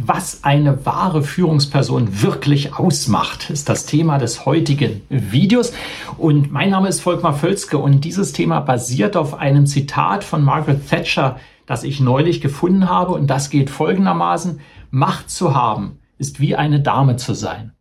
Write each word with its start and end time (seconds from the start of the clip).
was 0.00 0.44
eine 0.44 0.86
wahre 0.86 1.24
Führungsperson 1.24 2.22
wirklich 2.22 2.72
ausmacht, 2.74 3.50
ist 3.50 3.68
das 3.68 3.84
Thema 3.84 4.18
des 4.18 4.46
heutigen 4.46 5.02
Videos. 5.08 5.72
Und 6.16 6.52
mein 6.52 6.70
Name 6.70 6.88
ist 6.88 7.00
Volkmar 7.00 7.34
Völzke 7.34 7.78
und 7.78 8.04
dieses 8.04 8.32
Thema 8.32 8.60
basiert 8.60 9.16
auf 9.16 9.34
einem 9.34 9.66
Zitat 9.66 10.22
von 10.22 10.44
Margaret 10.44 10.88
Thatcher, 10.88 11.40
das 11.66 11.82
ich 11.82 11.98
neulich 11.98 12.40
gefunden 12.40 12.88
habe. 12.88 13.12
Und 13.12 13.26
das 13.26 13.50
geht 13.50 13.70
folgendermaßen. 13.70 14.60
Macht 14.90 15.30
zu 15.30 15.54
haben 15.54 15.98
ist 16.16 16.38
wie 16.38 16.54
eine 16.54 16.80
Dame 16.80 17.16
zu 17.16 17.34
sein. 17.34 17.72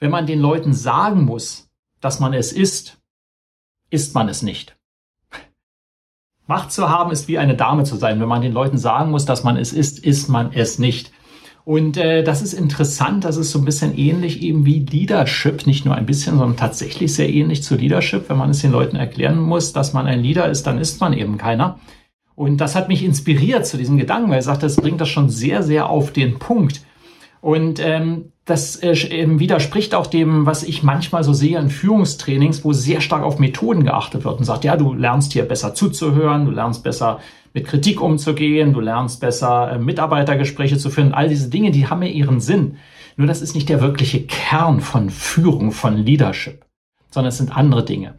Wenn 0.00 0.10
man 0.10 0.26
den 0.26 0.40
Leuten 0.40 0.72
sagen 0.72 1.24
muss, 1.24 1.68
dass 2.00 2.18
man 2.18 2.34
es 2.34 2.52
ist, 2.52 2.98
ist 3.90 4.16
man 4.16 4.28
es 4.28 4.42
nicht. 4.42 4.76
Macht 6.48 6.72
zu 6.72 6.88
haben 6.90 7.12
ist 7.12 7.28
wie 7.28 7.38
eine 7.38 7.54
Dame 7.54 7.84
zu 7.84 7.94
sein. 7.94 8.18
Wenn 8.18 8.28
man 8.28 8.42
den 8.42 8.52
Leuten 8.52 8.78
sagen 8.78 9.12
muss, 9.12 9.26
dass 9.26 9.44
man 9.44 9.56
es 9.56 9.72
ist, 9.72 10.00
ist 10.00 10.28
man 10.28 10.52
es 10.52 10.80
nicht. 10.80 11.12
Und 11.70 11.96
äh, 11.98 12.24
das 12.24 12.42
ist 12.42 12.52
interessant, 12.52 13.24
das 13.24 13.36
ist 13.36 13.52
so 13.52 13.60
ein 13.60 13.64
bisschen 13.64 13.96
ähnlich 13.96 14.42
eben 14.42 14.66
wie 14.66 14.80
Leadership, 14.80 15.68
nicht 15.68 15.84
nur 15.84 15.94
ein 15.94 16.04
bisschen, 16.04 16.36
sondern 16.36 16.56
tatsächlich 16.56 17.14
sehr 17.14 17.32
ähnlich 17.32 17.62
zu 17.62 17.76
Leadership. 17.76 18.28
Wenn 18.28 18.38
man 18.38 18.50
es 18.50 18.62
den 18.62 18.72
Leuten 18.72 18.96
erklären 18.96 19.38
muss, 19.38 19.72
dass 19.72 19.92
man 19.92 20.08
ein 20.08 20.20
Leader 20.20 20.48
ist, 20.48 20.66
dann 20.66 20.78
ist 20.78 21.00
man 21.00 21.12
eben 21.12 21.38
keiner. 21.38 21.78
Und 22.34 22.56
das 22.56 22.74
hat 22.74 22.88
mich 22.88 23.04
inspiriert 23.04 23.68
zu 23.68 23.76
diesem 23.76 23.98
Gedanken, 23.98 24.30
weil 24.30 24.38
er 24.38 24.42
sagt, 24.42 24.64
das 24.64 24.74
bringt 24.74 25.00
das 25.00 25.10
schon 25.10 25.30
sehr, 25.30 25.62
sehr 25.62 25.88
auf 25.88 26.12
den 26.12 26.40
Punkt. 26.40 26.84
Und 27.40 27.78
ähm, 27.78 28.32
das 28.50 28.82
äh, 28.82 28.94
widerspricht 29.38 29.94
auch 29.94 30.06
dem, 30.06 30.44
was 30.44 30.62
ich 30.62 30.82
manchmal 30.82 31.24
so 31.24 31.32
sehe 31.32 31.58
in 31.58 31.70
Führungstrainings, 31.70 32.64
wo 32.64 32.72
sehr 32.72 33.00
stark 33.00 33.22
auf 33.22 33.38
Methoden 33.38 33.84
geachtet 33.84 34.24
wird 34.24 34.38
und 34.38 34.44
sagt, 34.44 34.64
ja, 34.64 34.76
du 34.76 34.92
lernst 34.92 35.32
hier 35.32 35.44
besser 35.44 35.74
zuzuhören, 35.74 36.46
du 36.46 36.50
lernst 36.50 36.82
besser 36.82 37.20
mit 37.54 37.66
Kritik 37.66 38.00
umzugehen, 38.00 38.72
du 38.72 38.80
lernst 38.80 39.20
besser 39.20 39.72
äh, 39.72 39.78
Mitarbeitergespräche 39.78 40.78
zu 40.78 40.90
führen. 40.90 41.14
All 41.14 41.28
diese 41.28 41.48
Dinge, 41.48 41.70
die 41.70 41.86
haben 41.86 42.02
ja 42.02 42.08
ihren 42.08 42.40
Sinn. 42.40 42.76
Nur 43.16 43.26
das 43.26 43.42
ist 43.42 43.54
nicht 43.54 43.68
der 43.68 43.80
wirkliche 43.80 44.22
Kern 44.22 44.80
von 44.80 45.10
Führung, 45.10 45.72
von 45.72 45.96
Leadership, 45.96 46.64
sondern 47.10 47.28
es 47.28 47.38
sind 47.38 47.56
andere 47.56 47.84
Dinge. 47.84 48.14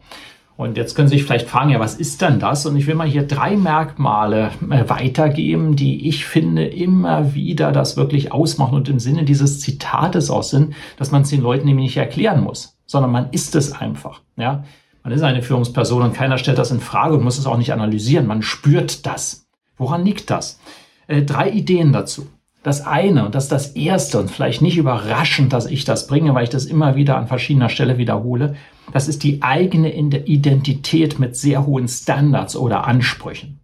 Und 0.56 0.76
jetzt 0.76 0.94
können 0.94 1.08
Sie 1.08 1.16
sich 1.16 1.24
vielleicht 1.24 1.48
fragen, 1.48 1.70
ja, 1.70 1.80
was 1.80 1.94
ist 1.94 2.20
denn 2.20 2.38
das? 2.38 2.66
Und 2.66 2.76
ich 2.76 2.86
will 2.86 2.94
mal 2.94 3.06
hier 3.06 3.26
drei 3.26 3.56
Merkmale 3.56 4.50
äh, 4.70 4.88
weitergeben, 4.88 5.76
die 5.76 6.08
ich 6.08 6.26
finde 6.26 6.66
immer 6.66 7.34
wieder 7.34 7.72
das 7.72 7.96
wirklich 7.96 8.32
ausmachen 8.32 8.74
und 8.74 8.88
im 8.88 8.98
Sinne 8.98 9.24
dieses 9.24 9.60
Zitates 9.60 10.30
auch 10.30 10.42
sind, 10.42 10.74
dass 10.98 11.10
man 11.10 11.22
es 11.22 11.30
den 11.30 11.40
Leuten 11.40 11.66
nämlich 11.66 11.86
nicht 11.86 11.96
erklären 11.96 12.42
muss, 12.42 12.78
sondern 12.86 13.10
man 13.10 13.30
ist 13.30 13.56
es 13.56 13.72
einfach. 13.72 14.20
Ja, 14.36 14.64
man 15.02 15.12
ist 15.12 15.22
eine 15.22 15.42
Führungsperson 15.42 16.02
und 16.02 16.14
keiner 16.14 16.38
stellt 16.38 16.58
das 16.58 16.70
in 16.70 16.80
Frage 16.80 17.14
und 17.14 17.24
muss 17.24 17.38
es 17.38 17.46
auch 17.46 17.56
nicht 17.56 17.72
analysieren. 17.72 18.26
Man 18.26 18.42
spürt 18.42 19.06
das. 19.06 19.46
Woran 19.76 20.04
liegt 20.04 20.30
das? 20.30 20.60
Äh, 21.08 21.22
drei 21.22 21.50
Ideen 21.50 21.92
dazu. 21.92 22.28
Das 22.62 22.86
eine, 22.86 23.26
und 23.26 23.34
das 23.34 23.44
ist 23.44 23.52
das 23.52 23.68
erste, 23.72 24.20
und 24.20 24.30
vielleicht 24.30 24.62
nicht 24.62 24.76
überraschend, 24.76 25.52
dass 25.52 25.66
ich 25.66 25.84
das 25.84 26.06
bringe, 26.06 26.32
weil 26.34 26.44
ich 26.44 26.50
das 26.50 26.64
immer 26.64 26.94
wieder 26.94 27.16
an 27.16 27.26
verschiedener 27.26 27.68
Stelle 27.68 27.98
wiederhole, 27.98 28.54
das 28.92 29.08
ist 29.08 29.24
die 29.24 29.42
eigene 29.42 29.92
Identität 29.94 31.18
mit 31.18 31.36
sehr 31.36 31.66
hohen 31.66 31.88
Standards 31.88 32.54
oder 32.54 32.86
Ansprüchen. 32.86 33.60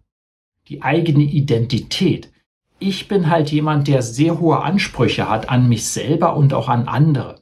Die 0.67 0.81
eigene 0.81 1.23
Identität. 1.23 2.31
Ich 2.77 3.07
bin 3.07 3.29
halt 3.29 3.51
jemand, 3.51 3.87
der 3.87 4.01
sehr 4.01 4.39
hohe 4.39 4.61
Ansprüche 4.61 5.29
hat 5.29 5.49
an 5.49 5.69
mich 5.69 5.87
selber 5.87 6.35
und 6.35 6.53
auch 6.53 6.67
an 6.67 6.87
andere. 6.87 7.41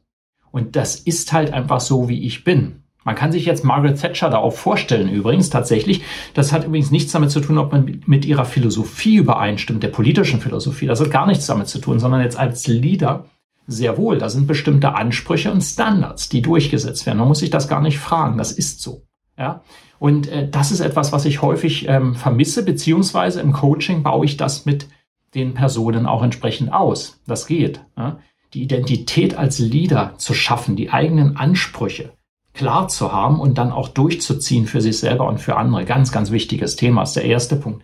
Und 0.52 0.76
das 0.76 0.96
ist 0.96 1.34
halt 1.34 1.54
einfach 1.54 1.80
so, 1.80 2.08
wie 2.08 2.24
ich 2.24 2.44
bin. 2.44 2.84
Man 3.08 3.16
kann 3.16 3.32
sich 3.32 3.46
jetzt 3.46 3.64
Margaret 3.64 4.02
Thatcher 4.02 4.30
da 4.30 4.40
auch 4.40 4.52
vorstellen, 4.52 5.08
übrigens 5.08 5.50
tatsächlich. 5.50 6.02
Das 6.34 6.52
hat 6.52 6.66
übrigens 6.66 6.92
nichts 6.92 7.14
damit 7.14 7.32
zu 7.32 7.40
tun, 7.40 7.58
ob 7.58 7.72
man 7.72 8.02
mit 8.06 8.26
ihrer 8.26 8.44
Philosophie 8.44 9.16
übereinstimmt, 9.16 9.82
der 9.82 9.88
politischen 9.88 10.42
Philosophie. 10.42 10.88
Das 10.88 11.00
hat 11.00 11.10
gar 11.10 11.26
nichts 11.26 11.46
damit 11.46 11.70
zu 11.70 11.80
tun, 11.80 12.02
sondern 12.02 12.20
jetzt 12.20 12.38
als 12.38 12.68
Leader 12.68 13.24
sehr 13.66 13.98
wohl. 13.98 14.18
Da 14.18 14.28
sind 14.28 14.46
bestimmte 14.46 14.94
Ansprüche 14.94 15.54
und 15.54 15.62
Standards, 15.62 16.28
die 16.28 16.42
durchgesetzt 16.42 17.06
werden. 17.06 17.20
Man 17.20 17.30
muss 17.30 17.40
sich 17.40 17.50
das 17.50 17.70
gar 17.70 17.80
nicht 17.80 17.98
fragen. 17.98 18.38
Das 18.38 18.52
ist 18.52 18.82
so. 18.82 19.04
Ja. 19.38 19.62
Und 20.00 20.28
äh, 20.28 20.50
das 20.50 20.74
ist 20.74 20.82
etwas, 20.82 21.14
was 21.14 21.24
ich 21.24 21.42
häufig 21.42 21.88
ähm, 21.88 22.14
vermisse, 22.14 22.66
beziehungsweise 22.66 23.40
im 23.40 23.54
Coaching 23.54 24.04
baue 24.04 24.26
ich 24.26 24.36
das 24.36 24.66
mit 24.66 24.90
den 25.34 25.54
Personen 25.54 26.08
auch 26.08 26.24
entsprechend 26.24 26.74
aus. 26.74 27.22
Das 27.26 27.48
geht. 27.48 27.80
Ja? 27.96 28.20
Die 28.54 28.64
Identität 28.64 29.38
als 29.38 29.60
Leader 29.60 30.16
zu 30.18 30.34
schaffen, 30.34 30.76
die 30.76 30.90
eigenen 30.90 31.38
Ansprüche, 31.38 32.17
klar 32.58 32.88
zu 32.88 33.14
haben 33.14 33.40
und 33.40 33.58
dann 33.58 33.72
auch 33.72 33.88
durchzuziehen 33.88 34.66
für 34.66 34.82
sich 34.82 35.00
selber 35.00 35.28
und 35.28 35.40
für 35.40 35.56
andere. 35.56 35.86
Ganz, 35.86 36.12
ganz 36.12 36.32
wichtiges 36.32 36.76
Thema 36.76 37.04
ist 37.04 37.16
der 37.16 37.26
erste 37.26 37.56
Punkt. 37.56 37.84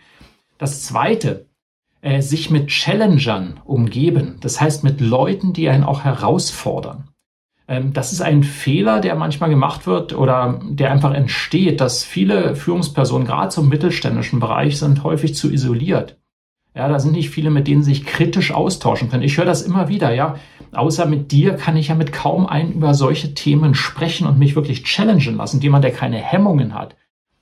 Das 0.58 0.84
zweite, 0.84 1.48
äh, 2.04 2.22
sich 2.22 2.50
mit 2.50 2.68
Challengern 2.68 3.62
umgeben. 3.64 4.38
Das 4.42 4.60
heißt 4.60 4.84
mit 4.84 5.00
Leuten, 5.00 5.54
die 5.54 5.70
einen 5.70 5.86
auch 5.86 6.04
herausfordern. 6.04 7.08
Ähm, 7.68 7.94
das 7.94 8.12
ist 8.12 8.22
ein 8.22 8.44
Fehler, 8.44 9.00
der 9.00 9.16
manchmal 9.16 9.50
gemacht 9.50 9.88
wird 9.88 10.14
oder 10.14 10.60
der 10.64 10.92
einfach 10.92 11.14
entsteht, 11.14 11.80
dass 11.80 12.04
viele 12.04 12.56
Führungspersonen, 12.56 13.26
gerade 13.26 13.50
zum 13.50 13.70
mittelständischen 13.70 14.40
Bereich, 14.40 14.78
sind 14.78 15.04
häufig 15.04 15.34
zu 15.36 15.50
isoliert. 15.50 16.18
Ja, 16.76 16.88
da 16.88 17.00
sind 17.00 17.12
nicht 17.12 17.30
viele, 17.30 17.52
mit 17.52 17.68
denen 17.68 17.84
sich 17.84 18.06
kritisch 18.06 18.52
austauschen 18.52 19.10
können. 19.10 19.24
Ich 19.24 19.38
höre 19.38 19.46
das 19.46 19.62
immer 19.62 19.90
wieder, 19.90 20.14
ja. 20.14 20.36
Außer 20.72 21.06
mit 21.06 21.32
dir 21.32 21.54
kann 21.54 21.78
ich 21.78 21.90
ja 21.90 21.96
mit 21.96 22.12
kaum 22.12 22.48
einen 22.48 22.74
über 22.74 22.96
solche 22.96 23.36
Themen 23.36 23.76
sprechen 23.76 24.26
und 24.26 24.40
mich 24.40 24.56
wirklich 24.56 24.84
challengen 24.84 25.38
lassen. 25.38 25.62
Jemand, 25.62 25.84
der 25.84 25.92
keine 25.92 26.18
Hemmungen 26.18 26.74
hat, 26.74 26.96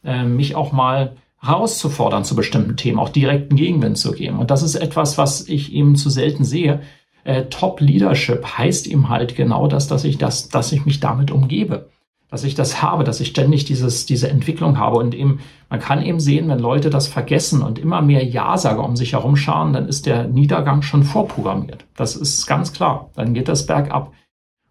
äh, 0.04 0.24
mich 0.24 0.56
auch 0.56 0.74
mal 0.74 1.16
herauszufordern 1.40 2.26
zu 2.26 2.36
bestimmten 2.36 2.76
Themen, 2.76 3.00
auch 3.00 3.10
direkten 3.10 3.56
Gegenwind 3.56 3.98
zu 3.98 4.12
geben. 4.12 4.38
Und 4.38 4.52
das 4.52 4.64
ist 4.64 4.76
etwas, 4.76 5.18
was 5.18 5.48
ich 5.48 5.74
eben 5.74 5.96
zu 5.96 6.10
selten 6.10 6.44
sehe. 6.44 6.82
Äh, 7.24 7.46
Top 7.46 7.80
Leadership 7.80 8.46
heißt 8.58 8.86
eben 8.88 9.08
halt 9.08 9.36
genau 9.36 9.68
das, 9.68 9.88
dass 9.88 10.04
ich 10.04 10.18
das, 10.18 10.50
dass 10.50 10.74
ich 10.74 10.86
mich 10.86 11.00
damit 11.00 11.32
umgebe 11.32 11.90
dass 12.32 12.46
ich 12.46 12.56
das 12.56 12.82
habe, 12.82 13.04
dass 13.04 13.20
ich 13.20 13.28
ständig 13.28 13.66
dieses, 13.66 14.06
diese 14.06 14.30
Entwicklung 14.30 14.80
habe. 14.80 14.98
Und 14.98 15.14
eben, 15.14 15.42
man 15.70 15.82
kann 15.82 16.02
eben 16.02 16.22
sehen, 16.22 16.48
wenn 16.48 16.60
Leute 16.60 16.90
das 16.90 17.08
vergessen 17.08 17.62
und 17.62 17.78
immer 17.78 18.02
mehr 18.02 18.26
Ja-Sager 18.26 18.84
um 18.84 18.96
sich 18.96 19.14
herum 19.14 19.36
scharen, 19.36 19.74
dann 19.74 19.88
ist 19.90 20.06
der 20.06 20.30
Niedergang 20.30 20.82
schon 20.82 21.04
vorprogrammiert. 21.04 21.86
Das 21.98 22.16
ist 22.16 22.48
ganz 22.48 22.72
klar. 22.72 23.10
Dann 23.16 23.34
geht 23.34 23.50
das 23.50 23.66
bergab. 23.66 24.14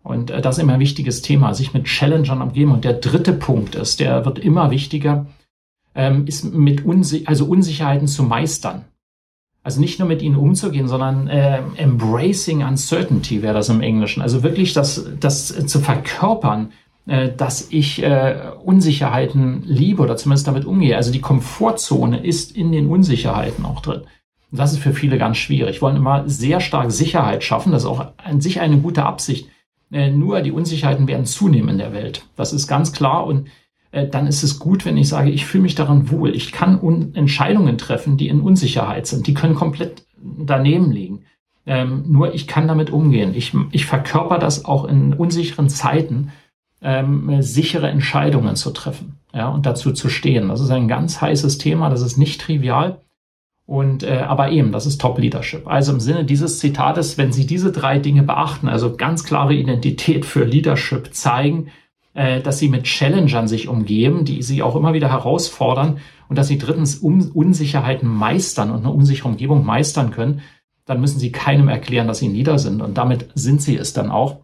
Und 0.03 0.31
äh, 0.31 0.41
das 0.41 0.57
ist 0.57 0.63
immer 0.63 0.73
ein 0.73 0.81
wichtiges 0.81 1.21
Thema, 1.21 1.53
sich 1.53 1.75
mit 1.75 1.85
Challengern 1.85 2.41
umgeben. 2.41 2.73
Und 2.73 2.85
der 2.87 2.95
dritte 2.95 3.35
Punkt 3.35 3.75
ist, 3.75 4.01
der 4.01 4.25
wird 4.25 4.39
immer 4.39 4.71
wichtiger, 4.71 5.27
ähm, 5.95 6.27
ist 6.27 6.45
mit 6.55 6.87
Unsi 6.87 7.25
also 7.27 7.45
Unsicherheiten 7.45 8.09
zu 8.09 8.23
meistern. 8.23 8.87
Also 9.63 9.83
nicht 9.83 9.99
nur 9.99 10.09
mit 10.09 10.23
ihnen 10.23 10.37
umzugehen, 10.37 10.89
sondern 10.89 11.29
äh, 11.29 11.61
embracing 11.77 12.65
uncertainty 12.65 13.43
wäre 13.43 13.53
das 13.53 13.69
im 13.69 13.83
Englischen. 13.83 14.23
Also 14.23 14.43
wirklich 14.43 14.73
das, 14.73 15.05
das 15.21 15.49
zu 15.67 15.81
verkörpern, 15.81 16.73
äh, 17.11 17.35
dass 17.37 17.73
ich 17.73 18.05
äh, 18.05 18.53
Unsicherheiten 18.63 19.65
liebe 19.65 20.01
oder 20.01 20.17
zumindest 20.17 20.47
damit 20.47 20.65
umgehe. 20.65 20.95
Also 20.95 21.11
die 21.11 21.21
Komfortzone 21.21 22.25
ist 22.25 22.57
in 22.57 22.71
den 22.71 22.87
Unsicherheiten 22.87 23.65
auch 23.65 23.81
drin. 23.81 24.03
Und 24.53 24.61
das 24.61 24.73
ist 24.73 24.79
für 24.79 24.93
viele 24.93 25.19
ganz 25.19 25.37
schwierig. 25.37 25.83
Wollen 25.83 25.97
immer 25.97 26.29
sehr 26.29 26.61
stark 26.61 26.93
Sicherheit 26.93 27.43
schaffen. 27.43 27.73
Das 27.73 27.83
ist 27.83 27.89
auch 27.89 28.13
an 28.17 28.41
sich 28.41 28.61
eine 28.61 28.79
gute 28.79 29.03
Absicht. 29.03 29.49
Äh, 29.91 30.13
nur 30.13 30.41
die 30.41 30.53
Unsicherheiten 30.53 31.09
werden 31.09 31.27
zunehmen 31.27 31.71
in 31.71 31.79
der 31.79 31.93
Welt. 31.93 32.27
Das 32.37 32.53
ist 32.53 32.69
ganz 32.69 32.93
klar. 32.93 33.27
Und 33.27 33.49
äh, 33.91 34.07
dann 34.07 34.29
ist 34.29 34.45
es 34.45 34.61
gut, 34.61 34.87
wenn 34.87 34.97
ich 34.97 35.09
sage, 35.09 35.31
ich 35.31 35.47
fühle 35.47 35.63
mich 35.63 35.75
daran 35.75 36.13
wohl. 36.13 36.33
Ich 36.33 36.53
kann 36.53 36.79
Entscheidungen 37.15 37.77
treffen, 37.77 38.19
die 38.19 38.29
in 38.29 38.41
Unsicherheit 38.41 39.09
sind. 39.09 39.27
Die 39.27 39.35
können 39.35 39.57
komplett 39.57 40.05
daneben 40.17 40.93
liegen. 40.93 41.25
Ähm, 41.67 42.05
nur 42.07 42.35
ich 42.35 42.47
kann 42.47 42.69
damit 42.69 42.91
umgehen. 42.91 43.35
Ich, 43.35 43.53
ich 43.73 43.85
verkörper 43.85 44.39
das 44.39 44.65
auch 44.65 44.85
in 44.85 45.13
unsicheren 45.13 45.69
Zeiten 45.69 46.31
ähm, 46.83 47.43
sichere 47.43 47.89
Entscheidungen 47.89 48.57
zu 48.57 48.71
treffen 48.71 49.19
ja, 49.35 49.49
und 49.49 49.67
dazu 49.67 49.93
zu 49.93 50.09
stehen. 50.09 50.49
Das 50.49 50.61
ist 50.61 50.71
ein 50.71 50.89
ganz 50.89 51.21
heißes 51.21 51.59
Thema, 51.59 51.91
das 51.91 52.03
ist 52.03 52.17
nicht 52.17 52.41
trivial. 52.41 53.01
Und 53.67 54.03
äh, 54.03 54.25
aber 54.27 54.51
eben, 54.51 54.73
das 54.73 54.87
ist 54.87 55.01
Top 55.01 55.19
Leadership. 55.19 55.69
Also 55.69 55.93
im 55.93 56.01
Sinne 56.01 56.25
dieses 56.25 56.59
Zitates, 56.59 57.19
wenn 57.19 57.33
Sie 57.33 57.47
diese 57.47 57.71
drei 57.71 58.01
Dinge 58.01 58.25
beachten, 58.25 58.69
also 58.69 58.97
ganz 58.97 59.23
klare 59.23 59.55
Identität 59.55 60.25
für 60.25 60.45
Leadership 60.45 61.15
zeigen, 61.15 61.69
äh, 62.15 62.41
dass 62.41 62.59
Sie 62.59 62.69
mit 62.69 62.83
Challengern 62.85 63.47
sich 63.47 63.69
umgeben, 63.69 64.25
die 64.25 64.43
Sie 64.43 64.63
auch 64.65 64.75
immer 64.75 64.93
wieder 64.93 65.09
herausfordern 65.09 65.99
und 66.29 66.37
dass 66.37 66.49
Sie 66.49 66.59
drittens 66.59 66.97
um 66.97 67.31
Unsicherheiten 67.33 68.09
meistern 68.09 68.73
und 68.73 68.81
eine 68.81 68.91
unsichere 68.91 69.29
Umgebung 69.29 69.65
meistern 69.65 70.11
können, 70.11 70.41
dann 70.85 71.01
müssen 71.01 71.21
Sie 71.21 71.31
keinem 71.31 71.69
erklären, 71.69 72.09
dass 72.09 72.19
Sie 72.19 72.29
nieder 72.29 72.59
sind. 72.59 72.83
Und 72.83 72.99
damit 72.99 73.29
sind 73.37 73.63
Sie 73.63 73.77
es 73.77 73.93
dann 73.93 74.11
auch, 74.11 74.39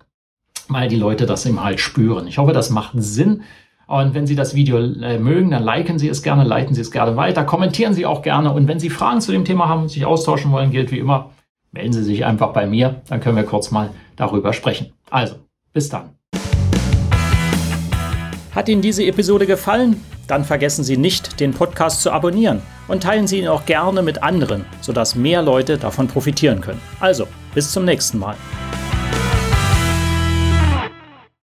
weil 0.69 0.89
die 0.89 0.97
Leute 0.97 1.27
das 1.27 1.47
eben 1.47 1.63
halt 1.63 1.81
spüren. 1.81 2.27
Ich 2.27 2.39
hoffe, 2.39 2.53
das 2.53 2.71
macht 2.71 2.93
Sinn. 2.97 3.43
Und 3.87 4.15
wenn 4.15 4.27
Sie 4.27 4.35
das 4.35 4.55
Video 4.55 4.79
äh, 4.79 5.19
mögen, 5.19 5.53
dann 5.53 5.63
liken 5.63 5.99
Sie 5.99 6.09
es 6.09 6.23
gerne, 6.23 6.43
leiten 6.43 6.75
Sie 6.75 6.81
es 6.81 6.91
gerne 6.91 7.17
weiter, 7.17 7.45
kommentieren 7.45 7.95
Sie 7.95 8.05
auch 8.05 8.23
gerne. 8.23 8.53
Und 8.53 8.67
wenn 8.67 8.81
Sie 8.81 8.91
Fragen 8.91 9.21
zu 9.21 9.31
dem 9.31 9.45
Thema 9.45 9.69
haben 9.69 9.83
und 9.83 9.91
sich 9.91 10.05
austauschen 10.05 10.51
wollen, 10.51 10.73
gilt 10.73 10.91
wie 10.91 10.99
immer, 10.99 11.31
melden 11.71 11.93
Sie 11.93 12.03
sich 12.03 12.25
einfach 12.25 12.53
bei 12.53 12.67
mir. 12.67 13.03
Dann 13.09 13.21
können 13.21 13.37
wir 13.37 13.45
kurz 13.45 13.71
mal 13.71 13.91
darüber 14.17 14.53
sprechen. 14.53 14.93
Also, 15.11 15.37
bis 15.73 15.89
dann. 15.89 16.11
Hat 18.55 18.69
Ihnen 18.69 18.83
diese 18.83 19.05
Episode 19.05 19.47
gefallen? 19.47 20.03
Dann 20.27 20.45
vergessen 20.45 20.83
Sie 20.83 20.97
nicht, 20.97 21.39
den 21.39 21.53
Podcast 21.53 22.03
zu 22.03 22.11
abonnieren 22.11 22.63
und 22.89 23.05
teilen 23.05 23.29
Sie 23.29 23.39
ihn 23.39 23.49
auch 23.49 23.67
gerne 23.67 24.03
mit 24.03 24.23
anderen, 24.23 24.65
sodass 24.81 25.15
mehr 25.15 25.43
Leute 25.43 25.79
davon 25.79 26.09
profitieren 26.09 26.61
können. 26.61 26.81
Also, 26.99 27.29
bis 27.55 27.71
zum 27.71 27.85
nächsten 27.85 28.19
Mal. 28.19 28.35